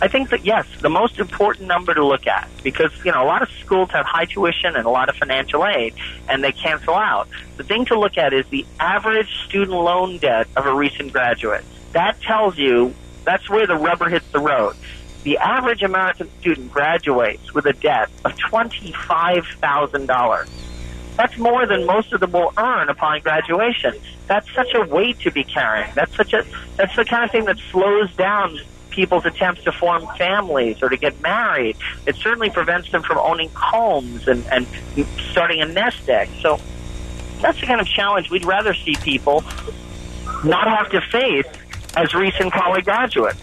[0.00, 3.26] I think that yes, the most important number to look at because you know a
[3.26, 5.94] lot of schools have high tuition and a lot of financial aid,
[6.28, 7.28] and they cancel out.
[7.56, 11.64] The thing to look at is the average student loan debt of a recent graduate.
[11.92, 12.94] That tells you
[13.24, 14.76] that's where the rubber hits the road.
[15.24, 20.48] The average American student graduates with a debt of twenty five thousand dollars.
[21.16, 23.94] That's more than most of them will earn upon graduation.
[24.28, 25.90] That's such a weight to be carrying.
[25.96, 26.44] That's such a
[26.76, 28.60] that's the kind of thing that slows down
[28.98, 31.76] people's attempts to form families or to get married.
[32.04, 34.66] It certainly prevents them from owning homes and, and
[35.30, 36.28] starting a nest egg.
[36.42, 36.58] So
[37.40, 39.44] that's the kind of challenge we'd rather see people
[40.42, 41.46] not have to face
[41.96, 43.40] as recent college graduates.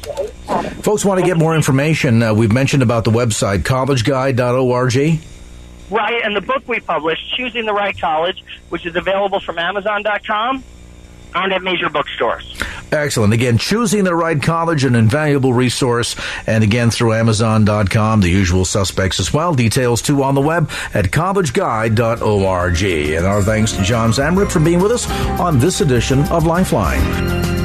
[0.84, 2.22] Folks want to get more information.
[2.22, 5.22] Uh, we've mentioned about the website, collegeguide.org.
[5.90, 10.66] Right, and the book we published, Choosing the Right College, which is available from Amazon.com
[11.34, 12.62] and at major bookstores.
[12.96, 13.34] Excellent.
[13.34, 16.16] Again, choosing the right college, an invaluable resource.
[16.48, 19.54] And again, through Amazon.com, the usual suspects as well.
[19.54, 22.84] Details too on the web at collegeguide.org.
[22.84, 27.65] And our thanks to John Zmirak for being with us on this edition of Lifeline.